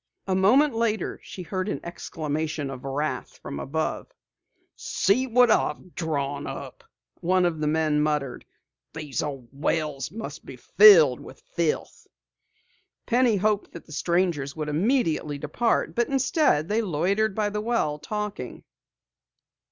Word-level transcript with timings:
A 0.25 0.33
moment 0.33 0.73
later 0.73 1.19
she 1.21 1.43
heard 1.43 1.69
an 1.69 1.79
exclamation 1.83 2.71
of 2.71 2.83
wrath 2.85 3.37
from 3.37 3.59
above. 3.59 4.07
"See 4.75 5.27
what 5.27 5.51
I've 5.51 5.93
drawn 5.93 6.47
up!" 6.47 6.83
one 7.19 7.45
of 7.45 7.59
the 7.59 7.67
men 7.67 8.01
muttered. 8.01 8.43
"These 8.95 9.21
old 9.21 9.47
wells 9.51 10.09
must 10.09 10.43
be 10.43 10.55
filled 10.55 11.19
with 11.19 11.43
filth!" 11.55 12.07
Penny 13.05 13.35
hoped 13.35 13.73
that 13.73 13.85
the 13.85 13.91
strangers 13.91 14.55
would 14.55 14.69
immediately 14.69 15.37
depart, 15.37 15.93
but 15.93 16.07
instead 16.07 16.67
they 16.67 16.81
loitered 16.81 17.35
by 17.35 17.51
the 17.51 17.61
well, 17.61 17.99
talking. 17.99 18.63